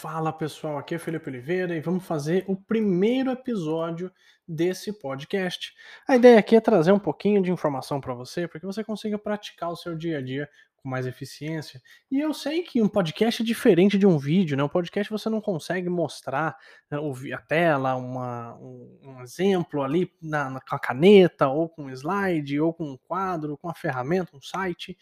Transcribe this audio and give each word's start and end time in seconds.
Fala 0.00 0.32
pessoal, 0.32 0.78
aqui 0.78 0.94
é 0.94 0.98
Felipe 0.98 1.28
Oliveira 1.28 1.74
e 1.74 1.80
vamos 1.80 2.06
fazer 2.06 2.44
o 2.46 2.54
primeiro 2.54 3.32
episódio 3.32 4.12
desse 4.46 4.92
podcast. 4.92 5.74
A 6.06 6.14
ideia 6.14 6.38
aqui 6.38 6.54
é 6.54 6.60
trazer 6.60 6.92
um 6.92 7.00
pouquinho 7.00 7.42
de 7.42 7.50
informação 7.50 8.00
para 8.00 8.14
você, 8.14 8.46
para 8.46 8.60
que 8.60 8.66
você 8.66 8.84
consiga 8.84 9.18
praticar 9.18 9.72
o 9.72 9.76
seu 9.76 9.96
dia 9.96 10.18
a 10.18 10.22
dia 10.22 10.48
com 10.76 10.88
mais 10.88 11.04
eficiência. 11.04 11.82
E 12.08 12.20
eu 12.20 12.32
sei 12.32 12.62
que 12.62 12.80
um 12.80 12.88
podcast 12.88 13.42
é 13.42 13.44
diferente 13.44 13.98
de 13.98 14.06
um 14.06 14.16
vídeo, 14.16 14.56
né? 14.56 14.62
Um 14.62 14.68
podcast 14.68 15.10
você 15.10 15.28
não 15.28 15.40
consegue 15.40 15.88
mostrar 15.88 16.56
né, 16.88 16.98
a 17.34 17.38
tela, 17.38 17.96
uma, 17.96 18.56
um, 18.56 19.20
exemplo 19.20 19.82
ali 19.82 20.12
na, 20.22 20.48
na, 20.48 20.60
com 20.60 20.76
a 20.76 20.78
caneta, 20.78 21.48
ou 21.48 21.68
com 21.68 21.86
um 21.86 21.90
slide, 21.90 22.60
ou 22.60 22.72
com 22.72 22.84
um 22.84 22.96
quadro, 22.96 23.58
com 23.58 23.66
uma 23.66 23.74
ferramenta, 23.74 24.36
um 24.36 24.40
site. 24.40 24.96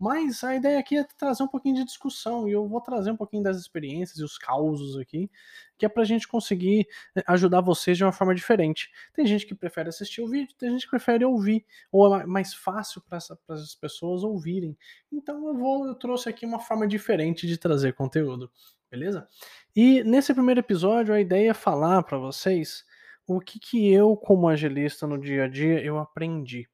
Mas 0.00 0.42
a 0.42 0.56
ideia 0.56 0.78
aqui 0.78 0.96
é 0.96 1.04
trazer 1.04 1.42
um 1.42 1.46
pouquinho 1.46 1.74
de 1.74 1.84
discussão 1.84 2.48
e 2.48 2.52
eu 2.52 2.66
vou 2.66 2.80
trazer 2.80 3.10
um 3.10 3.16
pouquinho 3.16 3.42
das 3.42 3.58
experiências 3.58 4.18
e 4.18 4.24
os 4.24 4.38
causos 4.38 4.96
aqui, 4.96 5.30
que 5.76 5.84
é 5.84 5.90
para 5.90 6.02
a 6.02 6.06
gente 6.06 6.26
conseguir 6.26 6.88
eh, 7.14 7.22
ajudar 7.26 7.60
vocês 7.60 7.98
de 7.98 8.04
uma 8.04 8.10
forma 8.10 8.34
diferente. 8.34 8.90
Tem 9.12 9.26
gente 9.26 9.44
que 9.44 9.54
prefere 9.54 9.90
assistir 9.90 10.22
o 10.22 10.26
vídeo, 10.26 10.56
tem 10.58 10.70
gente 10.70 10.84
que 10.84 10.90
prefere 10.90 11.22
ouvir, 11.22 11.66
ou 11.92 12.16
é 12.18 12.24
mais 12.24 12.54
fácil 12.54 13.02
para 13.02 13.18
as 13.50 13.74
pessoas 13.74 14.24
ouvirem. 14.24 14.74
Então 15.12 15.46
eu 15.46 15.54
vou, 15.54 15.86
eu 15.86 15.94
trouxe 15.94 16.30
aqui 16.30 16.46
uma 16.46 16.60
forma 16.60 16.88
diferente 16.88 17.46
de 17.46 17.58
trazer 17.58 17.92
conteúdo, 17.92 18.50
beleza? 18.90 19.28
E 19.76 20.02
nesse 20.02 20.32
primeiro 20.32 20.60
episódio 20.60 21.12
a 21.12 21.20
ideia 21.20 21.50
é 21.50 21.54
falar 21.54 22.02
para 22.04 22.16
vocês 22.16 22.86
o 23.26 23.38
que, 23.38 23.60
que 23.60 23.92
eu, 23.92 24.16
como 24.16 24.48
agilista 24.48 25.06
no 25.06 25.18
dia 25.20 25.44
a 25.44 25.48
dia, 25.48 25.84
eu 25.84 25.98
aprendi. 25.98 26.66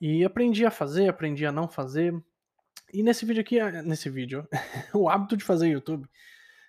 E 0.00 0.24
aprendi 0.24 0.64
a 0.64 0.70
fazer, 0.70 1.08
aprendi 1.08 1.44
a 1.44 1.52
não 1.52 1.68
fazer, 1.68 2.14
e 2.92 3.02
nesse 3.02 3.24
vídeo 3.24 3.40
aqui, 3.40 3.58
ah, 3.60 3.82
nesse 3.82 4.08
vídeo, 4.10 4.46
o 4.94 5.08
hábito 5.08 5.36
de 5.36 5.44
fazer 5.44 5.68
YouTube, 5.68 6.08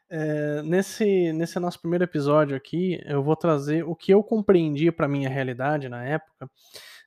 é, 0.09 0.61
nesse, 0.63 1.31
nesse 1.31 1.57
nosso 1.57 1.79
primeiro 1.79 2.03
episódio 2.03 2.55
aqui, 2.55 3.01
eu 3.05 3.23
vou 3.23 3.35
trazer 3.35 3.83
o 3.83 3.95
que 3.95 4.13
eu 4.13 4.21
compreendi 4.21 4.91
para 4.91 5.07
minha 5.07 5.29
realidade 5.29 5.87
na 5.87 6.03
época, 6.03 6.51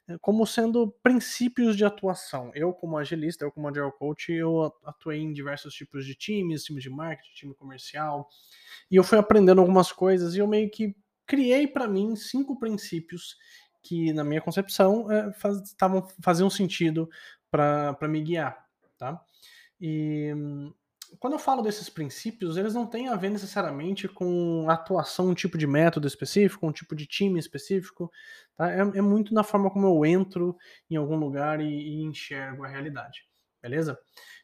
eh, 0.09 0.17
como 0.23 0.47
sendo 0.47 0.91
princípios 1.03 1.77
de 1.77 1.85
atuação. 1.85 2.51
Eu, 2.55 2.73
como 2.73 2.97
agilista, 2.97 3.45
eu, 3.45 3.53
como 3.53 3.69
agile 3.69 3.93
coach, 3.99 4.33
eu 4.33 4.73
atuei 4.85 5.21
em 5.21 5.35
diversos 5.35 5.75
tipos 5.75 6.07
de 6.07 6.15
times, 6.15 6.65
times 6.65 6.83
de 6.83 6.89
marketing, 6.89 7.35
time 7.35 7.55
comercial, 7.55 8.27
e 8.91 8.97
eu 8.97 9.05
fui 9.05 9.19
aprendendo 9.19 9.61
algumas 9.61 9.93
coisas 9.93 10.35
e 10.35 10.39
eu 10.39 10.49
meio 10.49 10.71
que 10.71 10.97
criei 11.27 11.67
para 11.67 11.87
mim 11.87 12.17
cinco 12.17 12.59
princípios 12.59 13.37
que, 13.83 14.15
na 14.15 14.25
minha 14.25 14.41
concepção, 14.41 15.13
é, 15.13 15.31
faz, 15.35 15.75
tavam, 15.75 16.09
faziam 16.23 16.49
sentido 16.49 17.07
para 17.51 18.09
me 18.09 18.23
guiar 18.23 18.64
tá? 19.05 19.21
E 19.81 20.33
quando 21.21 21.35
eu 21.35 21.39
falo 21.39 21.63
desses 21.63 21.91
princípios, 21.91 22.57
eles 22.57 22.75
não 22.75 22.87
têm 22.87 23.09
a 23.09 23.17
ver 23.17 23.31
necessariamente 23.31 24.09
com 24.09 24.69
atuação, 24.71 25.29
um 25.29 25.35
tipo 25.35 25.59
de 25.59 25.67
método 25.67 26.07
específico, 26.07 26.67
um 26.67 26.73
tipo 26.73 26.97
de 26.97 27.07
time 27.07 27.39
específico, 27.39 28.11
tá? 28.57 28.71
É, 28.73 28.79
é 28.79 29.03
muito 29.03 29.35
na 29.35 29.45
forma 29.45 29.71
como 29.71 29.87
eu 29.87 30.07
entro 30.07 30.57
em 30.91 30.97
algum 30.97 31.17
lugar 31.17 31.61
e, 31.61 31.67
e 31.67 32.03
enxergo 32.03 32.65
a 32.65 32.69
realidade, 32.69 33.27
beleza? 33.63 33.99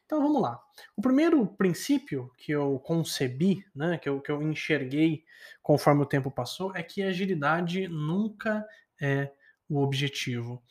Então 0.05 0.21
vamos 0.21 0.41
lá. 0.41 0.59
O 0.95 1.01
primeiro 1.01 1.47
princípio 1.47 2.29
que 2.37 2.51
eu 2.51 2.79
concebi, 2.79 3.65
né, 3.73 3.97
que 3.97 4.09
eu, 4.09 4.21
que 4.21 4.31
eu 4.31 4.41
enxerguei 4.41 5.23
conforme 5.63 6.03
o 6.03 6.05
tempo 6.05 6.29
passou, 6.29 6.75
é 6.75 6.83
que 6.83 7.01
agilidade 7.01 7.87
nunca 7.87 8.65
é 9.01 9.31
o 9.67 9.81
objetivo 9.81 10.61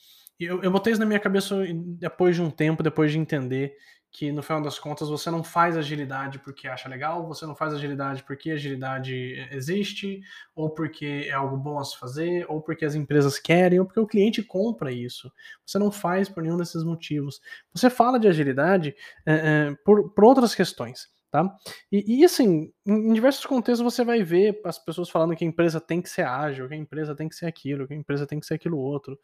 eu, 0.47 0.63
eu 0.63 0.71
botei 0.71 0.93
isso 0.93 1.01
na 1.01 1.07
minha 1.07 1.21
cabeça 1.21 1.57
depois 1.99 2.37
de 2.37 2.43
um 2.43 2.51
tempo, 2.51 2.83
depois 2.83 3.13
de 3.13 3.19
entender 3.19 3.77
que 4.13 4.33
no 4.33 4.43
final 4.43 4.61
das 4.61 4.79
contas 4.79 5.09
você 5.09 5.31
não 5.31 5.45
faz 5.45 5.77
agilidade 5.77 6.41
porque 6.41 6.67
acha 6.67 6.89
legal, 6.89 7.27
você 7.29 7.47
não 7.47 7.55
faz 7.55 7.73
agilidade 7.73 8.25
porque 8.25 8.51
agilidade 8.51 9.15
existe, 9.53 10.21
ou 10.55 10.71
porque 10.71 11.27
é 11.29 11.33
algo 11.33 11.57
bom 11.57 11.79
a 11.79 11.85
se 11.85 11.97
fazer, 11.97 12.45
ou 12.49 12.61
porque 12.61 12.85
as 12.85 12.97
empresas 12.97 13.39
querem, 13.39 13.79
ou 13.79 13.87
porque 13.87 14.01
o 14.01 14.07
cliente 14.07 14.43
compra 14.43 14.91
isso. 14.91 15.31
Você 15.65 15.79
não 15.79 15.93
faz 15.93 16.29
por 16.29 16.43
nenhum 16.43 16.57
desses 16.57 16.83
motivos. 16.83 17.41
Você 17.73 17.89
fala 17.89 18.19
de 18.19 18.27
agilidade 18.27 18.97
é, 19.25 19.35
é, 19.35 19.77
por, 19.85 20.11
por 20.11 20.25
outras 20.25 20.55
questões. 20.55 21.09
Tá? 21.31 21.49
E, 21.93 22.23
e, 22.23 22.25
assim, 22.25 22.73
em 22.85 23.13
diversos 23.13 23.47
contextos 23.47 23.85
você 23.85 24.05
vai 24.05 24.21
ver 24.21 24.61
as 24.65 24.81
pessoas 24.81 25.09
falando 25.09 25.37
que 25.37 25.45
a 25.45 25.47
empresa 25.47 25.81
tem 25.81 26.03
que 26.03 26.11
ser 26.11 26.23
ágil, 26.23 26.67
que 26.67 26.75
a 26.75 26.77
empresa 26.77 27.15
tem 27.15 27.29
que 27.29 27.37
ser 27.37 27.47
aquilo, 27.47 27.87
que 27.87 27.95
a 27.95 27.97
empresa 27.97 28.27
tem 28.27 28.41
que 28.41 28.47
ser 28.47 28.55
aquilo 28.55 28.77
outro. 28.77 29.17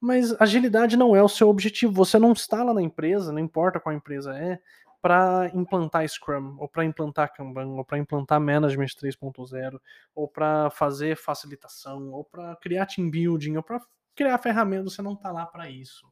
Mas 0.00 0.38
agilidade 0.40 0.96
não 0.96 1.16
é 1.16 1.22
o 1.22 1.28
seu 1.28 1.48
objetivo. 1.48 1.92
Você 1.92 2.18
não 2.18 2.32
está 2.32 2.62
lá 2.62 2.74
na 2.74 2.82
empresa, 2.82 3.32
não 3.32 3.38
importa 3.38 3.80
qual 3.80 3.94
empresa 3.94 4.36
é, 4.36 4.60
para 5.00 5.50
implantar 5.54 6.08
Scrum, 6.08 6.56
ou 6.58 6.68
para 6.68 6.84
implantar 6.84 7.32
Kanban, 7.32 7.68
ou 7.68 7.84
para 7.84 7.98
implantar 7.98 8.40
Management 8.40 8.86
3.0, 9.00 9.80
ou 10.14 10.28
para 10.28 10.70
fazer 10.70 11.16
facilitação, 11.16 12.10
ou 12.10 12.24
para 12.24 12.56
criar 12.56 12.86
team 12.86 13.10
building, 13.10 13.56
ou 13.56 13.62
para 13.62 13.80
criar 14.14 14.38
ferramentas. 14.38 14.94
Você 14.94 15.02
não 15.02 15.12
está 15.14 15.30
lá 15.30 15.46
para 15.46 15.70
isso. 15.70 16.06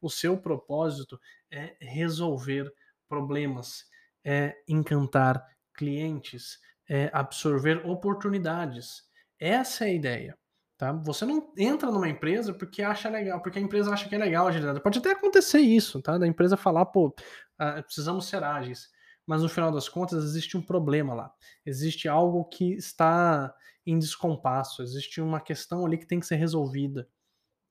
O 0.00 0.10
seu 0.10 0.36
propósito 0.36 1.18
é 1.50 1.76
resolver 1.80 2.72
problemas, 3.08 3.86
é 4.24 4.54
encantar 4.68 5.44
clientes, 5.74 6.60
é 6.88 7.10
absorver 7.12 7.86
oportunidades. 7.86 9.08
Essa 9.38 9.86
é 9.86 9.88
a 9.88 9.92
ideia. 9.94 10.38
Tá? 10.78 10.92
Você 10.92 11.26
não 11.26 11.52
entra 11.58 11.90
numa 11.90 12.08
empresa 12.08 12.54
porque 12.54 12.82
acha 12.82 13.08
legal, 13.08 13.42
porque 13.42 13.58
a 13.58 13.62
empresa 13.62 13.92
acha 13.92 14.08
que 14.08 14.14
é 14.14 14.18
legal 14.18 14.46
agilidade. 14.46 14.80
Pode 14.80 15.00
até 15.00 15.10
acontecer 15.10 15.58
isso, 15.58 16.00
tá? 16.00 16.16
Da 16.16 16.26
empresa 16.26 16.56
falar, 16.56 16.86
pô, 16.86 17.12
ah, 17.58 17.82
precisamos 17.82 18.28
ser 18.28 18.44
ágeis. 18.44 18.88
Mas 19.26 19.42
no 19.42 19.48
final 19.48 19.72
das 19.72 19.88
contas 19.88 20.22
existe 20.22 20.56
um 20.56 20.62
problema 20.62 21.14
lá. 21.14 21.32
Existe 21.66 22.08
algo 22.08 22.44
que 22.44 22.74
está 22.74 23.52
em 23.84 23.98
descompasso, 23.98 24.80
existe 24.80 25.20
uma 25.20 25.40
questão 25.40 25.84
ali 25.84 25.98
que 25.98 26.06
tem 26.06 26.20
que 26.20 26.26
ser 26.26 26.36
resolvida. 26.36 27.08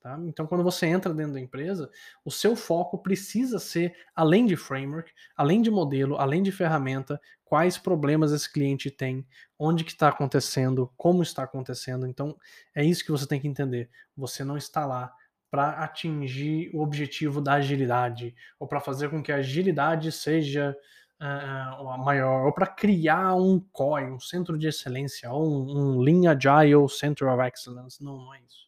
Tá? 0.02 0.18
Então, 0.26 0.46
quando 0.46 0.64
você 0.64 0.86
entra 0.86 1.14
dentro 1.14 1.34
da 1.34 1.40
empresa, 1.40 1.90
o 2.24 2.32
seu 2.32 2.56
foco 2.56 2.98
precisa 3.00 3.60
ser, 3.60 3.96
além 4.16 4.46
de 4.46 4.56
framework, 4.56 5.12
além 5.36 5.62
de 5.62 5.72
modelo, 5.72 6.18
além 6.18 6.44
de 6.44 6.52
ferramenta, 6.52 7.20
quais 7.44 7.78
problemas 7.78 8.32
esse 8.32 8.52
cliente 8.52 8.92
tem, 8.92 9.26
onde 9.58 9.84
que 9.84 9.92
está 9.92 10.10
acontecendo, 10.10 10.92
como 10.96 11.24
está 11.24 11.44
acontecendo. 11.44 12.06
Então, 12.06 12.38
é 12.76 12.84
isso 12.84 13.04
que 13.04 13.12
você 13.12 13.28
tem 13.28 13.40
que 13.40 13.48
entender. 13.48 13.90
Você 14.16 14.44
não 14.44 14.58
está 14.58 14.86
lá 14.86 15.14
para 15.50 15.72
atingir 15.84 16.70
o 16.74 16.82
objetivo 16.82 17.42
da 17.42 17.54
agilidade, 17.54 18.36
ou 18.60 18.68
para 18.68 18.82
fazer 18.82 19.10
com 19.10 19.24
que 19.24 19.32
a 19.32 19.38
agilidade 19.38 20.12
seja 20.12 20.78
uh, 21.22 21.90
a 21.90 21.98
maior, 21.98 22.46
ou 22.46 22.54
para 22.54 22.68
criar 22.68 23.34
um 23.36 23.60
COI, 23.72 24.12
um 24.12 24.20
centro 24.20 24.58
de 24.58 24.68
excelência, 24.68 25.32
ou 25.32 25.48
um, 25.48 25.96
um 25.96 26.00
Lean 26.00 26.30
Agile 26.30 26.88
Center 26.90 27.30
of 27.30 27.42
Excellence. 27.42 28.04
Não, 28.04 28.18
não 28.18 28.34
é 28.34 28.42
isso. 28.42 28.67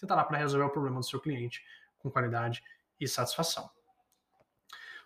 Você 0.00 0.06
está 0.06 0.14
lá 0.14 0.24
para 0.24 0.38
resolver 0.38 0.64
o 0.64 0.70
problema 0.70 0.98
do 0.98 1.04
seu 1.04 1.20
cliente 1.20 1.62
com 1.98 2.10
qualidade 2.10 2.64
e 2.98 3.06
satisfação. 3.06 3.68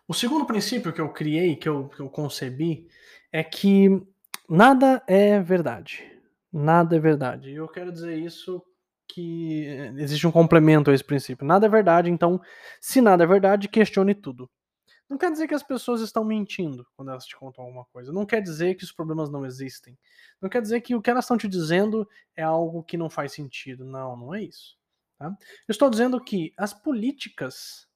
O 0.07 0.15
segundo 0.15 0.47
princípio 0.47 0.93
que 0.93 1.01
eu 1.01 1.13
criei, 1.13 1.57
que 1.57 1.69
eu, 1.69 1.89
que 1.89 1.99
eu 1.99 2.09
concebi, 2.09 2.87
é 3.33 3.43
que 3.43 4.01
nada 4.49 5.03
é 5.09 5.41
verdade. 5.41 6.09
Nada 6.53 6.95
é 6.95 7.01
verdade. 7.01 7.51
E 7.51 7.57
eu 7.57 7.67
quero 7.67 7.91
dizer 7.91 8.17
isso 8.17 8.65
que 9.09 9.65
existe 9.97 10.29
um 10.29 10.31
complemento 10.31 10.93
a 10.93 10.95
esse 10.95 11.03
princípio. 11.03 11.45
Nada 11.45 11.67
é 11.67 11.69
verdade, 11.69 12.09
então, 12.09 12.41
se 12.81 13.01
nada 13.01 13.25
é 13.25 13.27
verdade, 13.27 13.67
questione 13.67 14.15
tudo. 14.15 14.49
Não 15.11 15.19
quer 15.19 15.33
dizer 15.33 15.49
que 15.49 15.55
as 15.55 15.63
pessoas 15.65 16.03
estão 16.03 16.25
mentindo 16.25 16.87
quando 16.95 17.11
elas 17.11 17.27
te 17.27 17.37
contam 17.37 17.65
alguma 17.65 17.85
coisa. 17.87 18.13
Não 18.13 18.25
quer 18.25 18.41
dizer 18.41 18.77
que 18.77 18.85
os 18.85 18.93
problemas 18.93 19.29
não 19.29 19.45
existem. 19.45 19.99
Não 20.41 20.49
quer 20.49 20.63
dizer 20.63 20.83
que 20.83 20.95
o 20.95 21.03
que 21.03 21.11
elas 21.11 21.25
estão 21.25 21.37
te 21.37 21.49
dizendo 21.49 22.09
é 22.37 22.45
algo 22.45 22.85
que 22.85 22.97
não 22.97 23.11
faz 23.11 23.33
sentido. 23.33 23.85
Não, 23.85 24.17
não 24.17 24.33
é 24.33 24.45
isso. 24.45 24.79
Tá? 25.25 25.37
Eu 25.67 25.73
estou 25.73 25.89
dizendo 25.89 26.23
que 26.23 26.53
as 26.57 26.75
políticas 26.75 27.89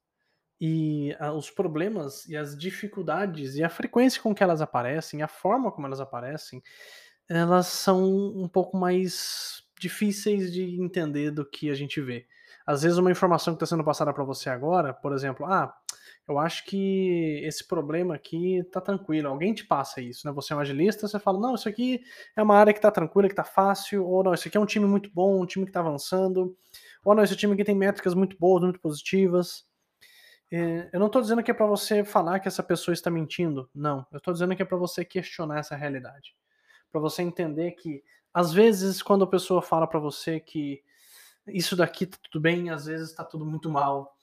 e 0.60 1.14
uh, 1.20 1.32
os 1.32 1.50
problemas 1.50 2.26
e 2.26 2.36
as 2.36 2.58
dificuldades 2.58 3.54
e 3.54 3.62
a 3.62 3.68
frequência 3.68 4.20
com 4.20 4.34
que 4.34 4.42
elas 4.42 4.62
aparecem, 4.62 5.22
a 5.22 5.28
forma 5.28 5.70
como 5.70 5.86
elas 5.86 6.00
aparecem, 6.00 6.62
elas 7.28 7.66
são 7.66 8.02
um 8.34 8.48
pouco 8.48 8.76
mais 8.76 9.62
difíceis 9.78 10.52
de 10.52 10.80
entender 10.80 11.30
do 11.30 11.48
que 11.48 11.70
a 11.70 11.74
gente 11.74 12.00
vê. 12.00 12.26
Às 12.66 12.82
vezes 12.82 12.98
uma 12.98 13.10
informação 13.10 13.54
que 13.54 13.56
está 13.62 13.66
sendo 13.66 13.84
passada 13.84 14.12
para 14.12 14.24
você 14.24 14.48
agora, 14.48 14.94
por 14.94 15.12
exemplo, 15.12 15.46
ah, 15.46 15.72
eu 16.26 16.38
acho 16.38 16.64
que 16.64 17.40
esse 17.44 17.66
problema 17.66 18.14
aqui 18.14 18.62
tá 18.70 18.80
tranquilo. 18.80 19.28
Alguém 19.28 19.54
te 19.54 19.66
passa 19.66 20.00
isso, 20.00 20.26
né? 20.26 20.32
Você 20.32 20.52
é 20.52 20.56
um 20.56 20.60
agilista, 20.60 21.08
você 21.08 21.18
fala, 21.18 21.38
não, 21.38 21.54
isso 21.54 21.68
aqui 21.68 22.02
é 22.36 22.42
uma 22.42 22.56
área 22.56 22.74
que 22.74 22.80
tá 22.80 22.90
tranquila, 22.90 23.28
que 23.28 23.34
tá 23.34 23.44
fácil, 23.44 24.04
ou 24.06 24.22
não, 24.22 24.34
isso 24.34 24.48
aqui 24.48 24.56
é 24.56 24.60
um 24.60 24.66
time 24.66 24.86
muito 24.86 25.10
bom, 25.14 25.40
um 25.42 25.46
time 25.46 25.64
que 25.64 25.72
tá 25.72 25.80
avançando 25.80 26.56
ou 27.04 27.14
não, 27.14 27.22
esse 27.22 27.36
time 27.36 27.54
aqui 27.54 27.64
tem 27.64 27.74
métricas 27.74 28.14
muito 28.14 28.36
boas, 28.38 28.62
muito 28.62 28.80
positivas. 28.80 29.66
É, 30.50 30.88
eu 30.92 31.00
não 31.00 31.08
estou 31.08 31.20
dizendo 31.20 31.42
que 31.42 31.50
é 31.50 31.54
para 31.54 31.66
você 31.66 32.04
falar 32.04 32.40
que 32.40 32.48
essa 32.48 32.62
pessoa 32.62 32.92
está 32.92 33.10
mentindo, 33.10 33.68
não. 33.74 34.06
Eu 34.10 34.18
estou 34.18 34.32
dizendo 34.32 34.56
que 34.56 34.62
é 34.62 34.64
para 34.64 34.78
você 34.78 35.04
questionar 35.04 35.58
essa 35.58 35.76
realidade. 35.76 36.34
Para 36.90 37.00
você 37.00 37.22
entender 37.22 37.72
que, 37.72 38.02
às 38.32 38.52
vezes, 38.52 39.02
quando 39.02 39.24
a 39.24 39.28
pessoa 39.28 39.60
fala 39.60 39.86
para 39.86 40.00
você 40.00 40.40
que 40.40 40.82
isso 41.46 41.76
daqui 41.76 42.06
tá 42.06 42.16
tudo 42.22 42.40
bem, 42.40 42.70
às 42.70 42.86
vezes 42.86 43.10
está 43.10 43.24
tudo 43.24 43.44
muito 43.44 43.70
mal, 43.70 44.14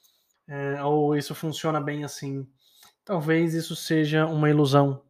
é, 0.48 0.84
ou 0.84 1.16
isso 1.16 1.36
funciona 1.36 1.80
bem 1.80 2.04
assim. 2.04 2.48
Talvez 3.04 3.54
isso 3.54 3.76
seja 3.76 4.26
uma 4.26 4.50
ilusão. 4.50 5.04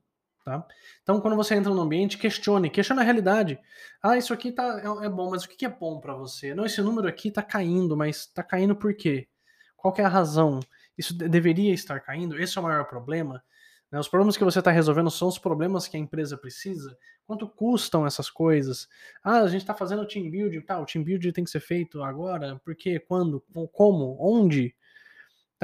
Tá? 0.45 0.63
Então, 1.01 1.19
quando 1.19 1.36
você 1.36 1.56
entra 1.56 1.74
no 1.74 1.81
ambiente, 1.81 2.19
questione, 2.19 2.69
questione 2.69 3.01
a 3.01 3.03
realidade. 3.03 3.59
Ah, 4.00 4.15
isso 4.15 4.31
aqui 4.31 4.51
tá, 4.51 4.80
é, 4.80 5.07
é 5.07 5.09
bom, 5.09 5.31
mas 5.31 5.44
o 5.44 5.50
que 5.50 5.65
é 5.65 5.69
bom 5.69 6.00
para 6.00 6.13
você? 6.13 6.53
Não, 6.53 6.68
esse 6.68 6.80
número 6.83 7.07
aqui 7.07 7.30
está 7.30 7.42
caindo, 7.42 7.97
mas 7.97 8.18
está 8.18 8.44
caindo 8.44 8.75
por 8.75 8.95
quê? 8.95 9.27
Qual 9.75 9.92
é 9.97 10.03
a 10.03 10.07
razão? 10.07 10.59
Isso 10.95 11.18
deveria 11.18 11.74
estar 11.74 12.00
caindo? 12.00 12.39
Esse 12.39 12.59
é 12.59 12.62
o 12.62 12.63
maior 12.63 12.86
problema? 12.86 13.44
Né? 13.92 14.00
Os 14.00 14.07
problemas 14.07 14.38
que 14.38 14.44
você 14.44 14.59
está 14.59 14.69
resolvendo 14.69 15.09
são 15.09 15.27
os 15.27 15.39
problemas 15.39 15.88
que 15.88 15.97
a 15.97 16.00
empresa 16.00 16.38
precisa? 16.38 16.95
Quanto 17.25 17.50
custam 17.50 18.06
essas 18.06 18.30
coisas? 18.30 18.88
Ah, 19.24 19.39
a 19.39 19.47
gente 19.47 19.62
está 19.62 19.74
fazendo 19.74 20.07
team 20.07 20.30
building, 20.30 20.62
tá, 20.62 20.80
o 20.80 20.86
team 20.86 21.03
building 21.03 21.31
tem 21.31 21.44
que 21.44 21.50
ser 21.50 21.59
feito 21.59 22.03
agora, 22.03 22.62
por 22.63 22.75
quê, 22.75 23.00
quando, 23.00 23.44
como, 23.74 24.15
onde? 24.19 24.75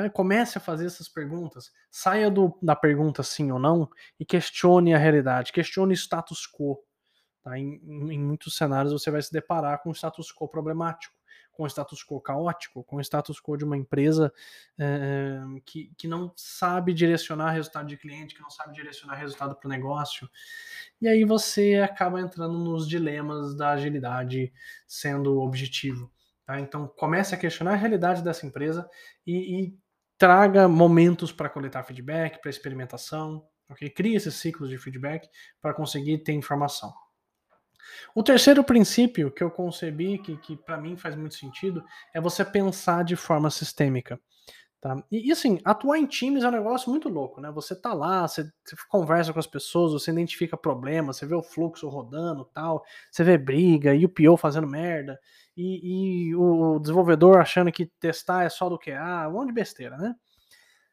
Então, 0.02 0.10
comece 0.10 0.58
a 0.58 0.62
fazer 0.62 0.86
essas 0.86 1.08
perguntas. 1.08 1.72
Saia 1.90 2.30
do, 2.30 2.58
da 2.62 2.76
pergunta 2.76 3.24
sim 3.24 3.52
ou 3.52 3.60
não 3.60 3.90
e 4.20 4.26
questione 4.26 4.94
a 4.94 4.98
realidade, 4.98 5.52
questione 5.52 5.94
o 5.94 5.96
status 5.96 6.48
quo. 6.48 6.84
Tá? 7.44 7.58
Em, 7.58 7.82
em, 7.86 8.20
muitos 8.20 8.56
cenários 8.56 8.94
você 8.94 9.10
vai 9.10 9.22
se 9.22 9.32
deparar 9.32 9.82
com 9.82 9.90
um 9.90 9.94
status 9.94 10.32
quo 10.32 10.48
problemático, 10.48 11.16
com 11.52 11.64
um 11.64 11.68
status 11.68 12.04
quo 12.04 12.22
caótico, 12.22 12.84
com 12.84 12.98
um 12.98 13.02
status 13.02 13.40
quo 13.42 13.58
de 13.58 13.66
uma 13.66 13.78
empresa 13.78 14.32
é, 14.80 15.40
que, 15.66 15.92
que 15.98 16.08
não 16.08 16.32
sabe 16.36 16.94
direcionar 16.94 17.52
resultado 17.52 17.88
de 17.88 17.98
cliente, 17.98 18.36
que 18.36 18.42
não 18.42 18.50
sabe 18.50 18.74
direcionar 18.74 19.16
resultado 19.16 19.56
para 19.56 19.68
o 19.68 19.72
negócio. 19.72 20.30
E 21.02 21.08
aí 21.08 21.24
você 21.24 21.76
acaba 21.76 22.22
entrando 22.22 22.58
nos 22.58 22.88
dilemas 22.88 23.56
da 23.56 23.72
agilidade 23.72 24.54
sendo 24.88 25.40
objetivo. 25.40 26.12
Tá? 26.46 26.60
Então 26.60 26.88
comece 26.88 27.34
a 27.34 27.38
questionar 27.38 27.74
a 27.74 27.78
realidade 27.78 28.22
dessa 28.22 28.46
empresa 28.46 28.90
e, 29.26 29.64
e 29.64 29.81
traga 30.22 30.68
momentos 30.68 31.32
para 31.32 31.50
coletar 31.50 31.82
feedback, 31.82 32.40
para 32.40 32.52
experimentação, 32.52 33.44
ok? 33.68 33.90
Crie 33.90 34.16
esses 34.16 34.36
ciclos 34.36 34.70
de 34.70 34.78
feedback 34.78 35.28
para 35.60 35.74
conseguir 35.74 36.20
ter 36.20 36.32
informação. 36.32 36.94
O 38.14 38.22
terceiro 38.22 38.64
princípio 38.64 39.32
que 39.32 39.44
eu 39.44 39.50
concebi, 39.50 40.20
que, 40.20 40.38
que 40.38 40.56
para 40.56 40.78
mim 40.78 40.96
faz 40.96 41.16
muito 41.16 41.34
sentido, 41.34 41.84
é 42.14 42.22
você 42.22 42.46
pensar 42.46 43.04
de 43.04 43.16
forma 43.16 43.50
sistêmica. 43.50 44.20
Tá? 44.80 44.96
E, 45.12 45.30
e, 45.30 45.32
assim, 45.32 45.60
atuar 45.66 45.98
em 45.98 46.06
times 46.06 46.44
é 46.44 46.50
um 46.50 46.52
negócio 46.52 46.92
muito 46.92 47.10
louco, 47.10 47.42
né? 47.42 47.50
Você 47.52 47.76
tá 47.76 47.92
lá, 47.92 48.28
você, 48.28 48.44
você, 48.44 48.76
conversa 48.90 49.34
com 49.34 49.40
as 49.40 49.48
pessoas, 49.48 49.94
você 49.94 50.12
identifica 50.12 50.56
problemas, 50.56 51.18
você 51.18 51.26
vê 51.26 51.34
o 51.34 51.42
fluxo 51.42 51.90
rodando 51.90 52.46
tal, 52.46 52.84
você 53.10 53.24
vê 53.24 53.40
briga, 53.40 53.96
e 53.96 54.06
o 54.06 54.10
PO 54.10 54.38
fazendo 54.38 54.68
merda, 54.68 55.20
e, 55.56 56.30
e, 56.30 56.36
o 56.36 56.80
desenvolvedor 56.80 57.40
achando 57.40 57.72
que 57.72 57.86
testar 58.00 58.44
é 58.44 58.50
só 58.50 58.70
do 58.70 58.80
que 58.80 58.92
ah, 58.92 59.28
um 59.28 59.34
monte 59.34 59.48
de 59.48 59.54
besteira, 59.54 59.98
né? 59.98 60.16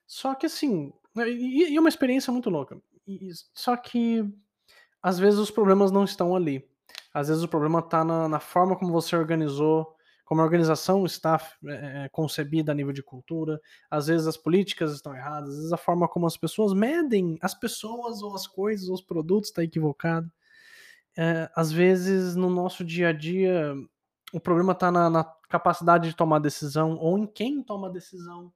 Só 0.07 0.35
que 0.35 0.47
assim, 0.47 0.93
e, 1.17 1.73
e 1.73 1.79
uma 1.79 1.89
experiência 1.89 2.33
muito 2.33 2.51
louca. 2.51 2.81
E, 3.07 3.31
só 3.55 3.77
que 3.77 4.25
às 5.03 5.19
vezes 5.19 5.39
os 5.39 5.51
problemas 5.51 5.91
não 5.91 6.05
estão 6.05 6.35
ali. 6.35 6.67
Às 7.13 7.29
vezes 7.29 7.43
o 7.43 7.49
problema 7.49 7.81
está 7.81 8.05
na, 8.05 8.29
na, 8.29 8.41
forma 8.41 8.77
como 8.77 8.93
você 8.93 9.17
organizou, 9.17 9.97
como 10.25 10.41
a 10.41 10.45
organização 10.45 11.07
está 11.07 11.41
é, 11.67 12.09
concebida 12.11 12.73
a 12.73 12.75
nível 12.75 12.93
de 12.93 13.03
cultura. 13.03 13.61
Às 13.91 14.09
vezes 14.09 14.27
as 14.27 14.37
políticas 14.37 14.93
estão 14.93 15.15
erradas, 15.15 15.51
às 15.51 15.57
vezes 15.57 15.73
a 15.73 15.77
forma 15.77 16.09
como 16.09 16.27
as 16.27 16.37
pessoas 16.37 16.73
medem 16.73 17.39
as 17.41 17.55
pessoas 17.55 18.23
ou 18.23 18.35
as 18.35 18.47
coisas, 18.47 18.89
ou 18.89 18.95
os 18.95 19.03
produtos 19.03 19.51
está 19.51 19.63
equivocado. 19.63 20.31
É, 21.17 21.51
às 21.57 21.73
vezes 21.73 22.37
no 22.37 22.51
nosso 22.51 22.85
dia 22.85 23.09
a 23.09 23.13
dia 23.13 23.75
o 24.33 24.41
problema 24.41 24.73
está 24.73 24.91
na, 24.91 25.09
na, 25.09 25.25
capacidade 25.49 26.09
de 26.11 26.17
tomar 26.17 26.39
decisão 26.39 26.97
ou 26.99 27.19
em 27.19 27.27
quem 27.27 27.63
toma 27.63 27.91
decisão. 27.91 28.53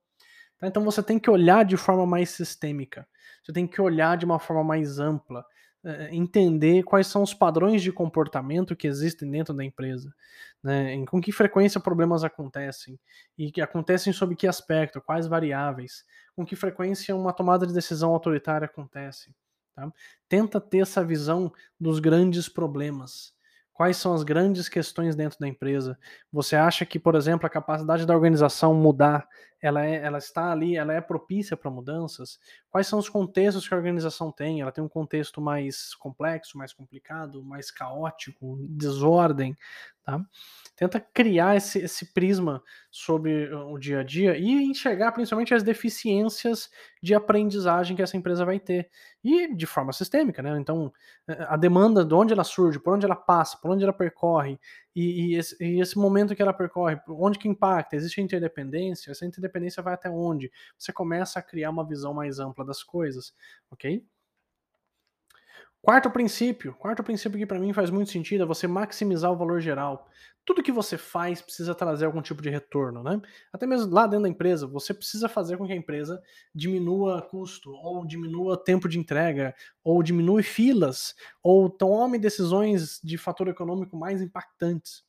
Tá? 0.58 0.66
Então 0.66 0.84
você 0.84 1.02
tem 1.02 1.18
que 1.18 1.30
olhar 1.30 1.64
de 1.64 1.76
forma 1.76 2.06
mais 2.06 2.30
sistêmica, 2.30 3.08
você 3.42 3.52
tem 3.52 3.66
que 3.66 3.80
olhar 3.80 4.16
de 4.16 4.24
uma 4.24 4.38
forma 4.38 4.62
mais 4.62 4.98
ampla, 4.98 5.44
é, 5.84 6.14
entender 6.14 6.84
quais 6.84 7.06
são 7.06 7.22
os 7.22 7.34
padrões 7.34 7.82
de 7.82 7.90
comportamento 7.90 8.76
que 8.76 8.86
existem 8.86 9.28
dentro 9.30 9.54
da 9.54 9.64
empresa, 9.64 10.14
né? 10.62 11.04
com 11.06 11.20
que 11.20 11.32
frequência 11.32 11.80
problemas 11.80 12.22
acontecem 12.22 13.00
e 13.36 13.50
que 13.50 13.60
acontecem 13.60 14.12
sob 14.12 14.36
que 14.36 14.46
aspecto, 14.46 15.00
quais 15.00 15.26
variáveis, 15.26 16.04
com 16.36 16.44
que 16.44 16.54
frequência 16.54 17.16
uma 17.16 17.32
tomada 17.32 17.66
de 17.66 17.74
decisão 17.74 18.12
autoritária 18.12 18.66
acontece. 18.66 19.34
Tá? 19.74 19.90
Tenta 20.28 20.60
ter 20.60 20.80
essa 20.80 21.04
visão 21.04 21.52
dos 21.80 21.98
grandes 21.98 22.48
problemas. 22.48 23.31
Quais 23.72 23.96
são 23.96 24.12
as 24.14 24.22
grandes 24.22 24.68
questões 24.68 25.16
dentro 25.16 25.38
da 25.38 25.48
empresa? 25.48 25.98
Você 26.32 26.56
acha 26.56 26.84
que, 26.84 26.98
por 26.98 27.14
exemplo, 27.14 27.46
a 27.46 27.50
capacidade 27.50 28.06
da 28.06 28.14
organização 28.14 28.74
mudar, 28.74 29.26
ela, 29.62 29.86
é, 29.86 30.02
ela 30.02 30.18
está 30.18 30.50
ali, 30.50 30.76
ela 30.76 30.92
é 30.92 31.00
propícia 31.00 31.56
para 31.56 31.70
mudanças? 31.70 32.40
Quais 32.68 32.88
são 32.88 32.98
os 32.98 33.08
contextos 33.08 33.68
que 33.68 33.72
a 33.72 33.76
organização 33.76 34.32
tem? 34.32 34.60
Ela 34.60 34.72
tem 34.72 34.82
um 34.82 34.88
contexto 34.88 35.40
mais 35.40 35.94
complexo, 35.94 36.58
mais 36.58 36.72
complicado, 36.72 37.44
mais 37.44 37.70
caótico, 37.70 38.58
desordem, 38.68 39.56
tá? 40.02 40.20
Tenta 40.74 40.98
criar 40.98 41.56
esse, 41.56 41.78
esse 41.78 42.12
prisma 42.12 42.62
sobre 42.90 43.54
o 43.54 43.78
dia 43.78 44.00
a 44.00 44.02
dia 44.02 44.36
e 44.36 44.50
enxergar 44.64 45.12
principalmente 45.12 45.54
as 45.54 45.62
deficiências 45.62 46.68
de 47.00 47.14
aprendizagem 47.14 47.94
que 47.94 48.02
essa 48.02 48.16
empresa 48.16 48.44
vai 48.44 48.58
ter. 48.58 48.90
E 49.22 49.54
de 49.54 49.66
forma 49.66 49.92
sistêmica, 49.92 50.42
né? 50.42 50.58
Então, 50.58 50.92
eh, 51.28 51.46
a 51.48 51.56
demanda, 51.56 52.04
de 52.04 52.14
onde 52.14 52.32
ela 52.32 52.42
surge, 52.42 52.80
por 52.80 52.94
onde 52.94 53.06
ela 53.06 53.14
passa, 53.14 53.56
por 53.58 53.70
onde 53.70 53.84
ela 53.84 53.92
percorre, 53.92 54.58
e, 54.94 55.34
e, 55.34 55.36
esse, 55.36 55.56
e 55.62 55.80
esse, 55.80 55.96
momento 55.96 56.34
que 56.34 56.42
ela 56.42 56.52
percorre, 56.52 57.00
onde 57.08 57.38
que 57.38 57.48
impacta, 57.48 57.96
existe 57.96 58.20
interdependência, 58.20 59.10
essa 59.10 59.24
interdependência 59.24 59.51
vai 59.82 59.94
até 59.94 60.10
onde? 60.10 60.50
Você 60.78 60.92
começa 60.92 61.38
a 61.38 61.42
criar 61.42 61.70
uma 61.70 61.86
visão 61.86 62.14
mais 62.14 62.38
ampla 62.38 62.64
das 62.64 62.82
coisas, 62.82 63.34
ok? 63.70 64.04
Quarto 65.82 66.08
princípio, 66.12 66.74
quarto 66.74 67.02
princípio 67.02 67.36
que 67.36 67.44
para 67.44 67.58
mim 67.58 67.72
faz 67.72 67.90
muito 67.90 68.08
sentido 68.08 68.44
é 68.44 68.46
você 68.46 68.68
maximizar 68.68 69.32
o 69.32 69.36
valor 69.36 69.60
geral. 69.60 70.08
Tudo 70.44 70.62
que 70.62 70.70
você 70.70 70.96
faz 70.96 71.42
precisa 71.42 71.74
trazer 71.74 72.06
algum 72.06 72.22
tipo 72.22 72.40
de 72.40 72.48
retorno, 72.48 73.02
né? 73.02 73.20
Até 73.52 73.66
mesmo 73.66 73.92
lá 73.92 74.06
dentro 74.06 74.22
da 74.22 74.28
empresa, 74.28 74.64
você 74.64 74.94
precisa 74.94 75.28
fazer 75.28 75.56
com 75.56 75.66
que 75.66 75.72
a 75.72 75.76
empresa 75.76 76.22
diminua 76.54 77.20
custo, 77.20 77.72
ou 77.72 78.06
diminua 78.06 78.56
tempo 78.56 78.88
de 78.88 78.96
entrega, 78.96 79.56
ou 79.82 80.04
diminua 80.04 80.40
filas, 80.40 81.16
ou 81.42 81.68
tome 81.68 82.16
decisões 82.16 83.00
de 83.02 83.18
fator 83.18 83.48
econômico 83.48 83.96
mais 83.96 84.22
impactantes. 84.22 85.04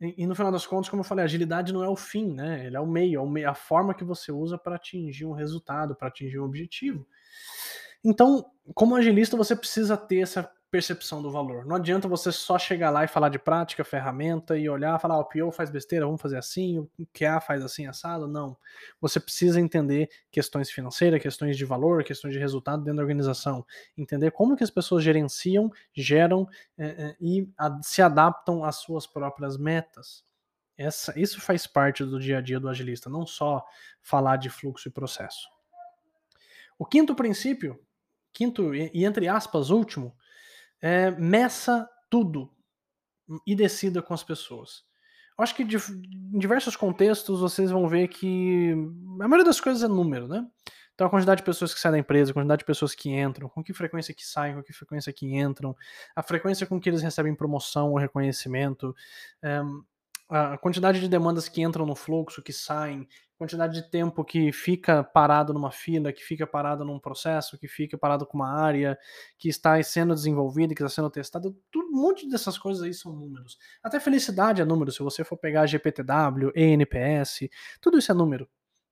E, 0.00 0.22
e, 0.22 0.26
no 0.26 0.34
final 0.34 0.50
das 0.50 0.66
contas, 0.66 0.88
como 0.88 1.00
eu 1.00 1.04
falei, 1.04 1.24
agilidade 1.24 1.72
não 1.72 1.82
é 1.82 1.88
o 1.88 1.96
fim, 1.96 2.32
né? 2.32 2.66
Ele 2.66 2.76
é 2.76 2.80
o 2.80 2.86
meio, 2.86 3.18
é 3.18 3.22
o 3.22 3.28
meio 3.28 3.48
a 3.48 3.54
forma 3.54 3.94
que 3.94 4.04
você 4.04 4.32
usa 4.32 4.58
para 4.58 4.76
atingir 4.76 5.24
um 5.24 5.32
resultado, 5.32 5.94
para 5.94 6.08
atingir 6.08 6.38
um 6.38 6.44
objetivo. 6.44 7.06
Então, 8.04 8.44
como 8.74 8.96
agilista, 8.96 9.36
você 9.36 9.56
precisa 9.56 9.96
ter 9.96 10.18
essa 10.18 10.50
percepção 10.74 11.22
do 11.22 11.30
valor. 11.30 11.64
Não 11.64 11.76
adianta 11.76 12.08
você 12.08 12.32
só 12.32 12.58
chegar 12.58 12.90
lá 12.90 13.04
e 13.04 13.06
falar 13.06 13.28
de 13.28 13.38
prática, 13.38 13.84
ferramenta 13.84 14.58
e 14.58 14.68
olhar, 14.68 14.98
falar, 14.98 15.18
oh, 15.18 15.20
o 15.20 15.24
PO 15.24 15.52
faz 15.52 15.70
besteira, 15.70 16.04
vamos 16.04 16.20
fazer 16.20 16.36
assim, 16.36 16.80
o 16.80 16.90
QA 17.16 17.40
faz 17.40 17.62
assim, 17.62 17.86
assado. 17.86 18.26
Não. 18.26 18.56
Você 19.00 19.20
precisa 19.20 19.60
entender 19.60 20.10
questões 20.32 20.72
financeiras, 20.72 21.22
questões 21.22 21.56
de 21.56 21.64
valor, 21.64 22.02
questões 22.02 22.34
de 22.34 22.40
resultado 22.40 22.82
dentro 22.82 22.96
da 22.96 23.02
organização. 23.02 23.64
Entender 23.96 24.32
como 24.32 24.56
que 24.56 24.64
as 24.64 24.70
pessoas 24.70 25.04
gerenciam, 25.04 25.70
geram 25.92 26.44
é, 26.76 26.86
é, 26.86 27.16
e 27.20 27.48
a, 27.56 27.78
se 27.80 28.02
adaptam 28.02 28.64
às 28.64 28.74
suas 28.78 29.06
próprias 29.06 29.56
metas. 29.56 30.24
Essa, 30.76 31.16
isso 31.16 31.40
faz 31.40 31.68
parte 31.68 32.04
do 32.04 32.18
dia 32.18 32.38
a 32.38 32.40
dia 32.40 32.58
do 32.58 32.68
agilista, 32.68 33.08
não 33.08 33.24
só 33.24 33.64
falar 34.02 34.38
de 34.38 34.50
fluxo 34.50 34.88
e 34.88 34.90
processo. 34.90 35.48
O 36.76 36.84
quinto 36.84 37.14
princípio 37.14 37.78
quinto 38.34 38.74
e 38.74 39.04
entre 39.04 39.28
aspas 39.28 39.70
último, 39.70 40.12
é, 40.80 41.10
meça 41.12 41.88
tudo 42.10 42.50
e 43.46 43.54
decida 43.54 44.02
com 44.02 44.14
as 44.14 44.22
pessoas. 44.22 44.84
Eu 45.36 45.42
acho 45.42 45.54
que 45.54 45.62
em 45.62 46.38
diversos 46.38 46.76
contextos 46.76 47.40
vocês 47.40 47.70
vão 47.70 47.88
ver 47.88 48.08
que 48.08 48.72
a 49.20 49.26
maioria 49.28 49.44
das 49.44 49.60
coisas 49.60 49.82
é 49.82 49.88
número, 49.88 50.28
né? 50.28 50.46
Então 50.94 51.08
a 51.08 51.10
quantidade 51.10 51.40
de 51.40 51.44
pessoas 51.44 51.74
que 51.74 51.80
saem 51.80 51.92
da 51.92 51.98
empresa, 51.98 52.30
a 52.30 52.34
quantidade 52.34 52.60
de 52.60 52.64
pessoas 52.64 52.94
que 52.94 53.10
entram, 53.10 53.48
com 53.48 53.64
que 53.64 53.72
frequência 53.72 54.14
que 54.14 54.24
saem, 54.24 54.54
com 54.54 54.62
que 54.62 54.72
frequência 54.72 55.12
que 55.12 55.34
entram, 55.34 55.76
a 56.14 56.22
frequência 56.22 56.66
com 56.66 56.80
que 56.80 56.88
eles 56.88 57.02
recebem 57.02 57.34
promoção 57.34 57.90
ou 57.90 57.98
reconhecimento, 57.98 58.94
é, 59.42 59.60
a 60.28 60.56
quantidade 60.58 61.00
de 61.00 61.08
demandas 61.08 61.48
que 61.48 61.62
entram 61.62 61.84
no 61.84 61.94
fluxo, 61.94 62.42
que 62.42 62.52
saem, 62.52 63.06
quantidade 63.36 63.74
de 63.74 63.90
tempo 63.90 64.24
que 64.24 64.52
fica 64.52 65.02
parado 65.02 65.52
numa 65.52 65.70
fila, 65.70 66.12
que 66.12 66.22
fica 66.22 66.46
parado 66.46 66.84
num 66.84 66.98
processo, 66.98 67.58
que 67.58 67.68
fica 67.68 67.98
parado 67.98 68.26
com 68.26 68.38
uma 68.38 68.50
área, 68.50 68.98
que 69.38 69.48
está 69.48 69.80
sendo 69.82 70.14
desenvolvida, 70.14 70.74
que 70.74 70.82
está 70.82 70.94
sendo 70.94 71.10
testada, 71.10 71.48
um 71.48 71.90
monte 71.92 72.28
dessas 72.28 72.56
coisas 72.56 72.82
aí 72.82 72.94
são 72.94 73.12
números. 73.12 73.58
Até 73.82 74.00
felicidade 74.00 74.62
é 74.62 74.64
número, 74.64 74.90
se 74.92 75.02
você 75.02 75.24
for 75.24 75.36
pegar 75.36 75.66
GPTW, 75.66 76.52
ENPS, 76.54 77.48
tudo 77.80 77.98
isso 77.98 78.10
é 78.10 78.14
número. 78.14 78.48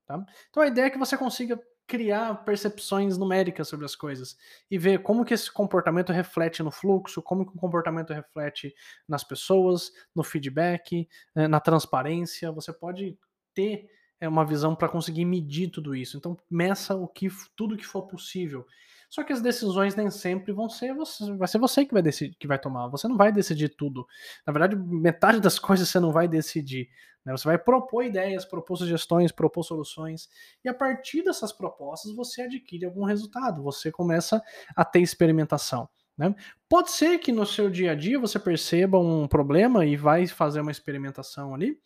Tá? 0.07 0.23
Então 0.51 0.63
a 0.63 0.67
ideia 0.67 0.87
é 0.87 0.91
que 0.91 0.99
você 0.99 1.17
consiga 1.17 1.59
criar 1.87 2.45
percepções 2.45 3.19
numéricas 3.19 3.69
sobre 3.69 3.85
as 3.85 3.95
coisas 3.95 4.37
e 4.71 4.79
ver 4.79 5.03
como 5.03 5.25
que 5.25 5.35
esse 5.35 5.51
comportamento 5.53 6.13
reflete 6.13 6.63
no 6.63 6.71
fluxo, 6.71 7.23
como 7.23 7.45
que 7.45 7.53
o 7.57 7.61
comportamento 7.61 8.13
reflete 8.13 8.75
nas 9.09 9.25
pessoas, 9.25 9.91
no 10.15 10.23
feedback, 10.23 11.09
eh, 11.35 11.49
na 11.49 11.61
transparência. 11.61 12.51
Você 12.53 12.73
pode 12.73 13.19
ter 13.55 13.89
é 14.23 14.29
uma 14.29 14.47
visão 14.47 14.77
para 14.77 14.89
conseguir 14.89 15.25
medir 15.25 15.69
tudo 15.69 15.97
isso. 15.97 16.17
Então, 16.17 16.39
meça 16.49 16.95
o 16.95 17.09
que 17.09 17.29
tudo 17.57 17.77
que 17.77 17.85
for 17.85 18.07
possível. 18.07 18.65
Só 19.13 19.23
que 19.23 19.31
as 19.31 19.43
decisões 19.43 19.95
nem 19.95 20.09
sempre 20.09 20.55
vão 20.55 20.71
ser 20.71 20.95
você, 20.95 21.37
vai 21.37 21.47
ser 21.47 21.59
você 21.59 21.85
que 21.85 21.93
vai 21.93 22.01
decidir, 22.01 22.35
que 22.35 22.47
vai 22.47 22.59
tomar. 22.59 22.89
Você 22.89 23.07
não 23.07 23.15
vai 23.19 23.31
decidir 23.31 23.69
tudo. 23.69 24.07
Na 24.47 24.55
verdade, 24.55 24.75
metade 24.75 25.39
das 25.39 25.59
coisas 25.59 25.87
você 25.87 26.01
não 26.01 26.11
vai 26.11 26.27
decidir. 26.27 26.89
Né? 27.23 27.37
Você 27.37 27.45
vai 27.47 27.59
propor 27.59 28.07
ideias, 28.07 28.47
propor 28.47 28.79
sugestões, 28.79 29.31
propor 29.31 29.65
soluções, 29.65 30.31
e 30.65 30.69
a 30.71 30.73
partir 30.73 31.23
dessas 31.23 31.53
propostas 31.53 32.17
você 32.17 32.41
adquire 32.41 32.87
algum 32.87 33.05
resultado. 33.05 33.63
Você 33.65 33.93
começa 33.93 34.43
a 34.75 34.83
ter 34.83 35.01
experimentação. 35.01 35.87
Né? 36.17 36.35
Pode 36.67 36.91
ser 36.91 37.19
que 37.19 37.33
no 37.33 37.45
seu 37.45 37.69
dia 37.69 37.93
a 37.93 37.95
dia 37.95 38.19
você 38.19 38.39
perceba 38.39 38.99
um 38.99 39.29
problema 39.29 39.85
e 39.85 39.95
vai 39.95 40.27
fazer 40.27 40.63
uma 40.63 40.71
experimentação 40.71 41.55
ali 41.55 41.79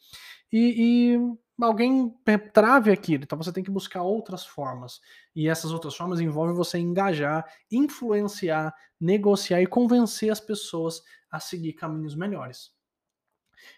e, 0.52 1.16
e 1.16 1.37
alguém 1.64 2.14
trave 2.52 2.90
aquilo. 2.90 3.25
Então 3.25 3.38
você 3.38 3.52
tem 3.52 3.64
que 3.64 3.70
buscar 3.70 4.02
outras 4.02 4.44
formas. 4.44 5.00
E 5.34 5.48
essas 5.48 5.72
outras 5.72 5.96
formas 5.96 6.20
envolvem 6.20 6.54
você 6.54 6.78
engajar, 6.78 7.44
influenciar, 7.70 8.75
negociar 9.00 9.62
e 9.62 9.66
convencer 9.66 10.30
as 10.30 10.40
pessoas 10.40 11.02
a 11.30 11.40
seguir 11.40 11.72
caminhos 11.72 12.14
melhores. 12.14 12.70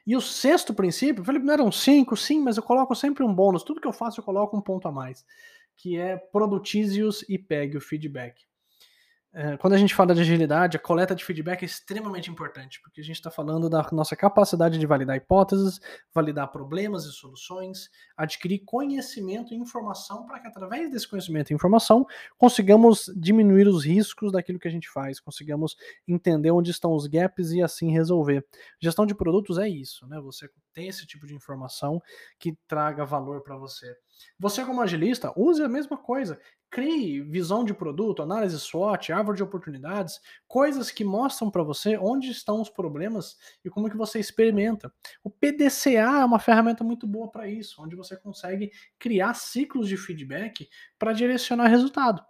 E 0.06 0.16
o 0.16 0.20
sexto 0.20 0.74
princípio, 0.74 1.24
Felipe, 1.24 1.46
não 1.46 1.54
eram 1.54 1.72
cinco, 1.72 2.16
sim, 2.16 2.42
mas 2.42 2.56
eu 2.56 2.62
coloco 2.62 2.94
sempre 2.94 3.24
um 3.24 3.32
bônus. 3.32 3.62
Tudo 3.62 3.80
que 3.80 3.86
eu 3.86 3.92
faço 3.92 4.20
eu 4.20 4.24
coloco 4.24 4.56
um 4.56 4.60
ponto 4.60 4.88
a 4.88 4.92
mais, 4.92 5.24
que 5.76 5.96
é 5.96 6.16
produtize-os 6.16 7.24
e 7.28 7.38
pegue 7.38 7.76
o 7.76 7.80
feedback. 7.80 8.47
É, 9.40 9.56
quando 9.56 9.74
a 9.74 9.76
gente 9.76 9.94
fala 9.94 10.16
de 10.16 10.20
agilidade, 10.20 10.76
a 10.76 10.80
coleta 10.80 11.14
de 11.14 11.24
feedback 11.24 11.62
é 11.62 11.64
extremamente 11.64 12.28
importante, 12.28 12.80
porque 12.82 13.00
a 13.00 13.04
gente 13.04 13.14
está 13.14 13.30
falando 13.30 13.70
da 13.70 13.86
nossa 13.92 14.16
capacidade 14.16 14.80
de 14.80 14.84
validar 14.84 15.16
hipóteses, 15.16 15.80
validar 16.12 16.50
problemas 16.50 17.04
e 17.04 17.12
soluções, 17.12 17.88
adquirir 18.16 18.64
conhecimento 18.64 19.54
e 19.54 19.56
informação 19.56 20.26
para 20.26 20.40
que, 20.40 20.48
através 20.48 20.90
desse 20.90 21.06
conhecimento 21.06 21.52
e 21.52 21.54
informação, 21.54 22.04
consigamos 22.36 23.12
diminuir 23.16 23.68
os 23.68 23.84
riscos 23.84 24.32
daquilo 24.32 24.58
que 24.58 24.66
a 24.66 24.72
gente 24.72 24.90
faz, 24.90 25.20
consigamos 25.20 25.76
entender 26.08 26.50
onde 26.50 26.72
estão 26.72 26.92
os 26.92 27.06
gaps 27.06 27.52
e 27.52 27.62
assim 27.62 27.92
resolver. 27.92 28.44
Gestão 28.80 29.06
de 29.06 29.14
produtos 29.14 29.56
é 29.56 29.68
isso, 29.68 30.04
né? 30.08 30.18
Você 30.20 30.50
tem 30.74 30.88
esse 30.88 31.06
tipo 31.06 31.28
de 31.28 31.34
informação 31.36 32.02
que 32.40 32.58
traga 32.66 33.04
valor 33.04 33.42
para 33.42 33.56
você. 33.56 33.96
Você, 34.36 34.64
como 34.64 34.80
agilista, 34.80 35.32
use 35.36 35.62
a 35.62 35.68
mesma 35.68 35.96
coisa. 35.96 36.40
Crie 36.70 37.22
visão 37.22 37.64
de 37.64 37.72
produto, 37.72 38.22
análise 38.22 38.58
SWOT, 38.58 39.12
árvore 39.12 39.38
de 39.38 39.42
oportunidades, 39.42 40.20
coisas 40.46 40.90
que 40.90 41.02
mostram 41.02 41.50
para 41.50 41.62
você 41.62 41.96
onde 41.96 42.30
estão 42.30 42.60
os 42.60 42.68
problemas 42.68 43.36
e 43.64 43.70
como 43.70 43.88
que 43.88 43.96
você 43.96 44.20
experimenta. 44.20 44.92
O 45.24 45.30
PDCA 45.30 46.20
é 46.20 46.24
uma 46.24 46.38
ferramenta 46.38 46.84
muito 46.84 47.06
boa 47.06 47.30
para 47.30 47.48
isso, 47.48 47.82
onde 47.82 47.96
você 47.96 48.16
consegue 48.16 48.70
criar 48.98 49.34
ciclos 49.34 49.88
de 49.88 49.96
feedback 49.96 50.68
para 50.98 51.12
direcionar 51.12 51.68
resultado. 51.68 52.22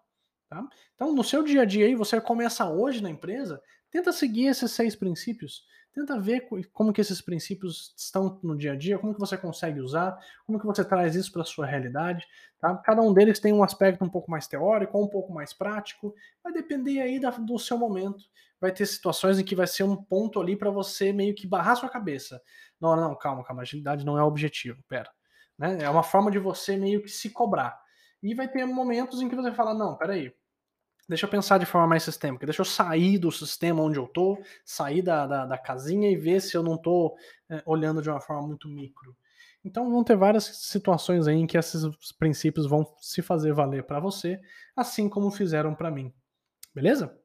Tá? 0.49 0.67
Então, 0.95 1.15
no 1.15 1.23
seu 1.23 1.43
dia 1.43 1.63
a 1.63 1.65
dia 1.67 1.85
aí, 1.85 1.95
você 1.95 2.19
começa 2.21 2.69
hoje 2.69 3.03
na 3.03 3.11
empresa, 3.11 3.61
tenta 3.91 4.13
seguir 4.13 4.47
esses 4.47 4.71
seis 4.71 4.95
princípios. 4.95 5.67
Tenta 5.95 6.21
ver 6.21 6.47
como 6.73 6.93
que 6.93 7.01
esses 7.01 7.21
princípios 7.21 7.93
estão 7.97 8.39
no 8.43 8.57
dia 8.57 8.73
a 8.73 8.77
dia, 8.77 8.99
como 8.99 9.15
que 9.15 9.19
você 9.19 9.37
consegue 9.37 9.81
usar, 9.81 10.17
como 10.47 10.59
que 10.61 10.67
você 10.67 10.85
traz 10.85 11.17
isso 11.17 11.33
para 11.33 11.43
a 11.43 11.45
sua 11.45 11.67
realidade. 11.67 12.25
Tá? 12.61 12.77
Cada 12.77 13.03
um 13.03 13.13
deles 13.13 13.41
tem 13.41 13.53
um 13.53 13.65
aspecto 13.65 14.05
um 14.05 14.09
pouco 14.09 14.31
mais 14.31 14.47
teórico 14.47 15.03
um 15.03 15.09
pouco 15.09 15.33
mais 15.33 15.53
prático. 15.53 16.15
Vai 16.43 16.53
depender 16.53 17.01
aí 17.01 17.19
da, 17.19 17.31
do 17.31 17.59
seu 17.59 17.77
momento. 17.77 18.25
Vai 18.61 18.71
ter 18.71 18.87
situações 18.87 19.39
em 19.39 19.45
que 19.45 19.57
vai 19.57 19.67
ser 19.67 19.85
um 19.85 19.97
ponto 19.97 20.41
ali 20.41 20.57
para 20.57 20.71
você 20.71 21.13
meio 21.13 21.35
que 21.35 21.47
barrar 21.47 21.77
sua 21.77 21.89
cabeça. 21.89 22.41
Não, 22.81 22.95
não, 22.95 23.17
calma, 23.17 23.43
calma. 23.43 23.63
Agilidade 23.63 24.05
não 24.05 24.19
é 24.19 24.23
objetivo. 24.23 24.83
Pera. 24.89 25.11
Né? 25.59 25.79
É 25.83 25.91
uma 25.91 26.03
forma 26.03 26.31
de 26.31 26.39
você 26.39 26.77
meio 26.77 27.03
que 27.03 27.09
se 27.09 27.31
cobrar. 27.31 27.81
E 28.23 28.35
vai 28.35 28.47
ter 28.49 28.65
momentos 28.65 29.21
em 29.21 29.29
que 29.29 29.35
você 29.37 29.53
fala, 29.53 29.75
não, 29.75 29.97
peraí, 29.97 30.33
deixa 31.09 31.27
eu 31.27 31.31
pensar 31.31 31.59
de 31.59 31.67
forma 31.67 31.87
mais 31.87 32.03
sistêmica, 32.03 32.47
deixa 32.47 32.61
eu 32.61 32.67
sair 32.67 33.19
do 33.19 33.33
sistema 33.33 33.83
onde 33.83 33.99
eu 33.99 34.07
tô, 34.07 34.39
sair 34.65 35.03
da, 35.03 35.27
da, 35.27 35.47
da 35.47 35.59
casinha 35.59 36.11
e 36.11 36.17
ver 36.17 36.41
se 36.41 36.57
eu 36.57 36.63
não 36.63 36.77
tô 36.77 37.17
é, 37.49 37.63
olhando 37.65 38.03
de 38.03 38.11
uma 38.11 38.21
forma 38.21 38.47
muito 38.47 38.69
micro. 38.69 39.17
Então 39.65 39.91
vão 39.91 40.05
ter 40.05 40.17
várias 40.17 40.45
situações 40.45 41.27
aí 41.27 41.37
em 41.37 41.47
que 41.47 41.59
esses 41.59 41.85
princípios 42.19 42.67
vão 42.67 42.87
se 43.01 43.23
fazer 43.23 43.53
valer 43.53 43.85
para 43.85 44.01
você, 44.01 44.41
assim 44.77 45.09
como 45.09 45.31
fizeram 45.31 45.75
para 45.75 45.91
mim. 45.91 46.13
Beleza? 46.75 47.19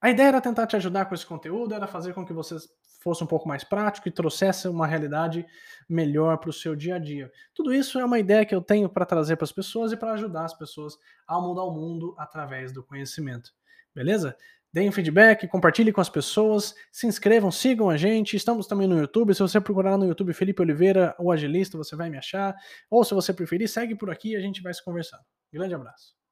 A 0.00 0.10
ideia 0.10 0.28
era 0.28 0.40
tentar 0.40 0.66
te 0.66 0.76
ajudar 0.76 1.06
com 1.06 1.14
esse 1.14 1.26
conteúdo, 1.26 1.74
era 1.74 1.86
fazer 1.86 2.12
com 2.12 2.24
que 2.24 2.32
você 2.32 2.56
fosse 3.02 3.22
um 3.22 3.26
pouco 3.26 3.46
mais 3.46 3.62
prático 3.62 4.08
e 4.08 4.10
trouxesse 4.10 4.66
uma 4.66 4.86
realidade 4.86 5.46
melhor 5.88 6.38
para 6.38 6.50
o 6.50 6.52
seu 6.52 6.74
dia 6.74 6.96
a 6.96 6.98
dia. 6.98 7.30
Tudo 7.54 7.72
isso 7.72 8.00
é 8.00 8.04
uma 8.04 8.18
ideia 8.18 8.44
que 8.44 8.54
eu 8.54 8.60
tenho 8.60 8.88
para 8.88 9.06
trazer 9.06 9.36
para 9.36 9.44
as 9.44 9.52
pessoas 9.52 9.92
e 9.92 9.96
para 9.96 10.12
ajudar 10.12 10.44
as 10.44 10.54
pessoas 10.54 10.94
a 11.26 11.40
mudar 11.40 11.62
o 11.62 11.70
mundo 11.70 12.14
através 12.18 12.72
do 12.72 12.82
conhecimento. 12.82 13.52
Beleza? 13.94 14.36
Deem 14.72 14.90
feedback, 14.92 15.46
compartilhe 15.48 15.92
com 15.92 16.00
as 16.00 16.08
pessoas, 16.10 16.74
se 16.92 17.06
inscrevam, 17.06 17.50
sigam 17.50 17.88
a 17.88 17.96
gente. 17.96 18.36
Estamos 18.36 18.66
também 18.66 18.86
no 18.86 18.98
YouTube. 18.98 19.34
Se 19.34 19.40
você 19.40 19.60
procurar 19.60 19.96
no 19.96 20.06
YouTube 20.06 20.34
Felipe 20.34 20.60
Oliveira, 20.60 21.14
o 21.18 21.32
Agilista, 21.32 21.78
você 21.78 21.96
vai 21.96 22.10
me 22.10 22.18
achar. 22.18 22.54
Ou 22.90 23.02
se 23.04 23.14
você 23.14 23.32
preferir, 23.32 23.68
segue 23.68 23.94
por 23.94 24.10
aqui 24.10 24.32
e 24.32 24.36
a 24.36 24.40
gente 24.40 24.60
vai 24.60 24.74
se 24.74 24.84
conversando. 24.84 25.22
Grande 25.50 25.74
abraço. 25.74 26.25